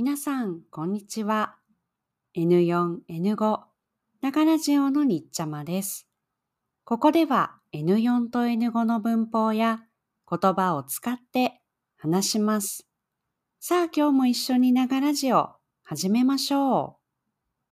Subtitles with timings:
[0.00, 1.56] 皆さん、こんにちは。
[2.36, 3.60] N4、N5、
[4.20, 6.06] 長ラジオのにっちゃまです。
[6.84, 9.80] ここでは N4 と N5 の文法や
[10.30, 11.60] 言葉を使って
[11.96, 12.86] 話します。
[13.58, 16.98] さあ今日も一緒に長ラジオ始めましょ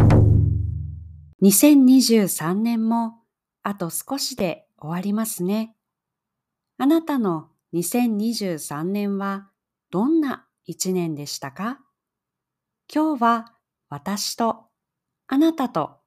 [0.00, 1.44] う。
[1.44, 3.18] 2023年も
[3.64, 5.74] あと少しで終わりますね。
[6.78, 9.48] あなたの2023年は
[9.90, 11.80] どんな一年でしたか？
[12.90, 13.54] 今日は
[13.88, 14.66] 私と
[15.26, 15.98] あなたと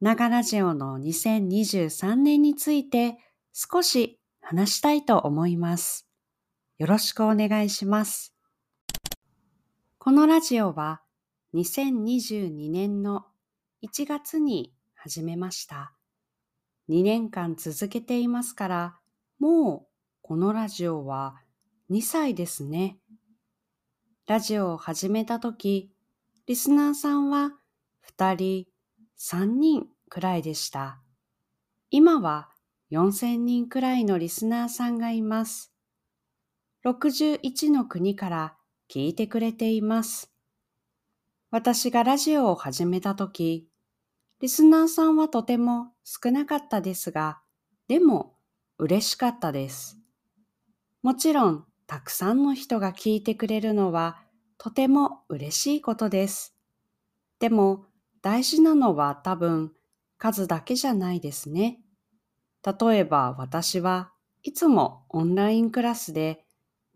[0.00, 3.16] 長ラジオの2023年について
[3.52, 6.06] 少し話したいと思います。
[6.78, 8.34] よろしくお願いします。
[9.98, 11.00] このラジオは
[11.54, 13.24] 2022年の
[13.82, 15.94] 1月に始めました。
[16.90, 18.96] 2年間続けていますから、
[19.38, 21.36] もうこのラジオは
[21.90, 22.98] 2歳ですね。
[24.26, 25.93] ラジオを始めたとき、
[26.46, 27.52] リスナーさんは
[28.18, 28.66] 2人、
[29.18, 31.00] 3人くらいでした。
[31.88, 32.50] 今は
[32.90, 35.72] 4000人くらいのリスナーさんがいます。
[36.84, 38.56] 61の国から
[38.90, 40.34] 聞いてくれています。
[41.50, 43.70] 私がラジオを始めたとき、
[44.40, 47.40] リスナーさんはとても少なかったですが、
[47.88, 48.36] でも
[48.76, 49.98] 嬉しかったです。
[51.02, 54.23] もちろん、たくさんの人が聞いてくれるのは
[54.58, 56.54] とても嬉しいことです。
[57.38, 57.86] でも、
[58.22, 59.72] 大事なのは多分
[60.18, 61.80] 数だけじゃないですね。
[62.64, 64.12] 例えば私は
[64.42, 66.44] いつもオンラインクラスで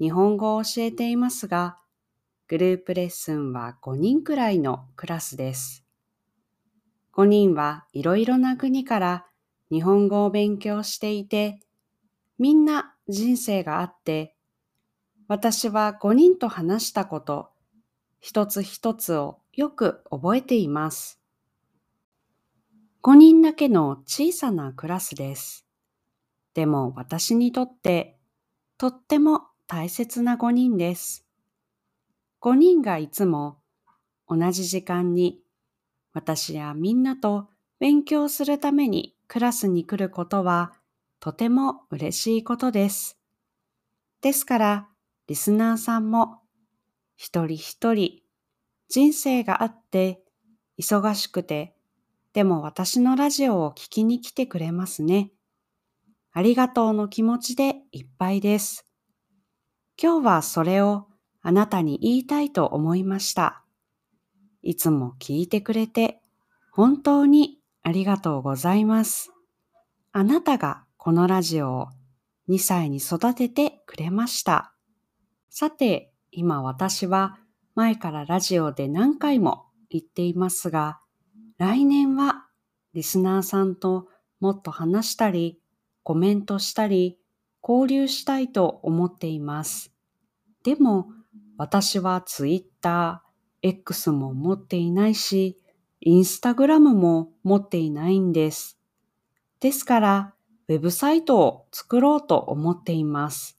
[0.00, 1.76] 日本語を教えていますが、
[2.46, 5.84] グループレッスンは5人くらいのクラスです。
[7.12, 9.26] 5人はいろいろな国から
[9.70, 11.60] 日本語を勉強していて、
[12.38, 14.36] みんな人生があって、
[15.26, 17.50] 私は5人と話したこと、
[18.20, 21.20] 一つ一つをよく覚えています。
[23.02, 25.66] 5人だけの小さなクラスです。
[26.54, 28.18] でも私にとって
[28.76, 31.26] とっても大切な5人です。
[32.40, 33.58] 5人がいつも
[34.28, 35.40] 同じ時間に
[36.12, 37.48] 私やみんなと
[37.78, 40.72] 勉強するためにクラスに来ることは
[41.20, 43.18] とても嬉しいことです。
[44.20, 44.88] ですから、
[45.28, 46.40] リスナーさんも
[47.20, 48.20] 一人一人
[48.88, 50.22] 人生があって
[50.78, 51.74] 忙しくて、
[52.32, 55.32] でも私のラジオを聞きに来てくれますね。
[56.32, 58.86] ありがとうの気持ちでいっぱいです。
[60.00, 61.08] 今日はそれを
[61.42, 63.64] あなたに言いたいと思いました。
[64.62, 66.20] いつも聞いてくれて
[66.70, 69.32] 本当にありがとうございます。
[70.12, 71.88] あなたがこのラジオを
[72.48, 74.72] 2歳に育ててくれました。
[75.50, 77.38] さて、今私は
[77.74, 81.00] 前からラジオで何回も言っていますが、
[81.58, 82.46] 来年は
[82.94, 84.08] リスナーさんと
[84.40, 85.60] もっと話したり、
[86.02, 87.18] コメントしたり、
[87.62, 89.92] 交流したいと思っています。
[90.64, 91.08] でも、
[91.56, 95.60] 私はツイッター、X も持っていないし、
[96.00, 98.78] インスタグラムも持っていないんです。
[99.60, 100.34] ですから、
[100.68, 103.58] ウェブサイトを作ろうと思っています。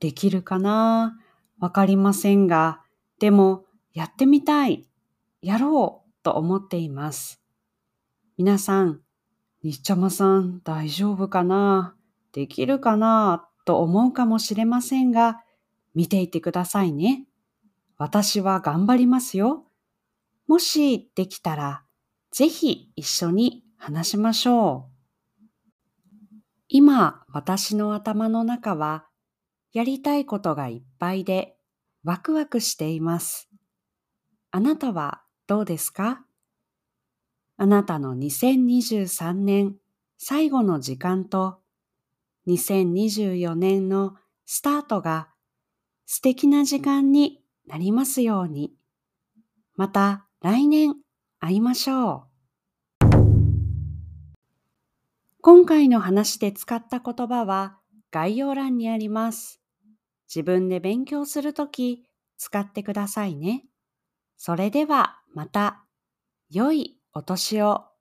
[0.00, 1.18] できるかな？
[1.62, 2.80] わかりませんが、
[3.20, 4.84] でもやってみたい、
[5.42, 7.40] やろうと思っています。
[8.36, 9.00] 皆さん、
[9.62, 11.94] にっちゃまさん大丈夫かな
[12.32, 15.38] できるかなと思うかもしれませんが、
[15.94, 17.28] 見ていてくださいね。
[17.96, 19.64] 私は頑張りますよ。
[20.48, 21.84] もしできたら、
[22.32, 24.92] ぜひ一緒に話しましょう。
[26.66, 29.06] 今、私の頭の中は、
[29.72, 31.56] やりたいことがいっぱいで、
[32.04, 33.48] ワクワクしています。
[34.50, 36.24] あなたはどうですか？
[37.56, 39.76] あなたの2023年
[40.18, 41.60] 最後の時間と
[42.48, 45.28] 2024年のスタートが
[46.04, 48.74] 素敵な時間になりますように。
[49.74, 50.96] また来年
[51.40, 52.26] 会いましょ
[53.00, 53.06] う。
[55.40, 57.78] 今回の話で使った言葉は
[58.10, 59.61] 概要欄にあります。
[60.34, 62.04] 自分で勉強するとき
[62.38, 63.64] 使ってくださいね。
[64.38, 65.84] それではまた
[66.50, 67.91] 良いお年を。